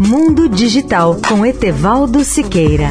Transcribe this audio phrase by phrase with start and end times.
[0.00, 2.90] Mundo Digital com Etevaldo Siqueira.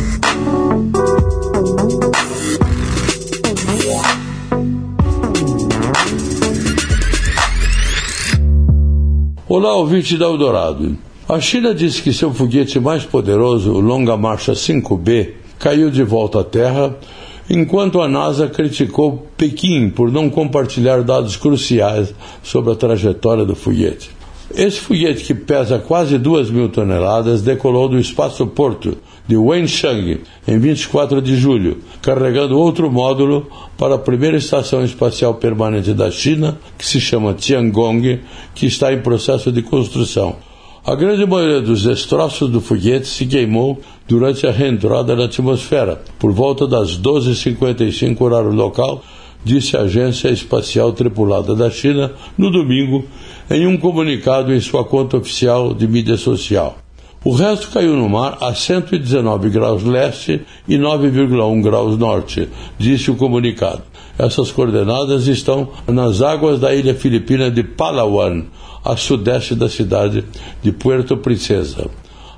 [9.47, 10.97] Olá, ouvinte da Eldorado.
[11.29, 16.41] A China disse que seu foguete mais poderoso, o Longa Marcha 5B, caiu de volta
[16.41, 16.97] à Terra,
[17.49, 22.13] enquanto a NASA criticou Pequim por não compartilhar dados cruciais
[22.43, 24.16] sobre a trajetória do foguete.
[24.57, 31.21] Esse foguete, que pesa quase 2 mil toneladas, decolou do espaço-porto de Wenchang em 24
[31.21, 33.45] de julho, carregando outro módulo
[33.77, 38.19] para a primeira estação espacial permanente da China, que se chama Tiangong,
[38.55, 40.37] que está em processo de construção.
[40.83, 46.31] A grande maioria dos destroços do foguete se queimou durante a reentrada na atmosfera, por
[46.31, 49.03] volta das 12h55 horário local,
[49.47, 53.05] disse a Agência Espacial Tripulada da China no domingo,
[53.49, 56.77] em um comunicado em sua conta oficial de mídia social.
[57.23, 63.15] O resto caiu no mar a 119 graus leste e 9,1 graus norte, disse o
[63.15, 63.83] comunicado.
[64.19, 68.43] Essas coordenadas estão nas águas da ilha filipina de Palawan,
[68.83, 70.25] a sudeste da cidade
[70.61, 71.89] de Puerto Princesa.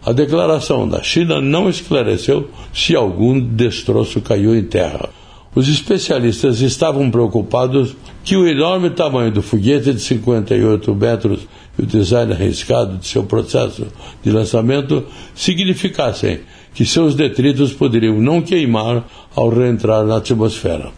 [0.06, 5.10] A declaração da China não esclareceu se algum destroço caiu em terra.
[5.56, 11.48] Os especialistas estavam preocupados que o enorme tamanho do foguete de 58 metros
[11.78, 13.88] e o design arriscado de seu processo
[14.24, 16.42] de lançamento significassem
[16.74, 19.06] que seus detritos poderiam não queimar
[19.36, 20.92] ao reentrar na atmosfera.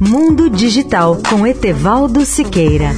[0.00, 2.90] Mundo Digital com Etevaldo Siqueira.